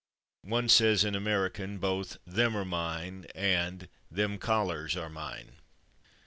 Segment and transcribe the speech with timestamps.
[0.45, 5.57] One says, in American, both "/them/ are mine" and "/them/ collars are mine."